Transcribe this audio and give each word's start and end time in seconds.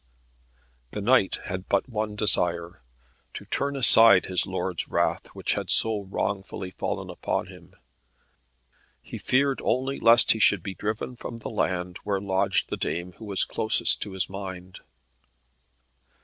The 0.93 1.01
knight 1.01 1.41
had 1.43 1.69
but 1.69 1.87
one 1.87 2.15
desire 2.15 2.81
to 3.35 3.45
turn 3.45 3.75
aside 3.75 4.25
his 4.25 4.47
lord's 4.47 4.87
wrath, 4.87 5.27
which 5.35 5.53
had 5.53 5.69
so 5.69 6.01
wrongfully 6.05 6.71
fallen 6.71 7.11
upon 7.11 7.45
him. 7.45 7.75
He 9.03 9.19
feared 9.19 9.61
only 9.63 9.99
lest 9.99 10.31
he 10.31 10.39
should 10.39 10.63
be 10.63 10.73
driven 10.73 11.15
from 11.17 11.37
the 11.37 11.51
land 11.51 11.97
where 11.97 12.19
lodged 12.19 12.69
the 12.71 12.77
dame 12.77 13.11
who 13.19 13.25
was 13.25 13.45
the 13.45 13.53
closest 13.53 14.01
to 14.01 14.13
his 14.13 14.27
mind. 14.27 14.79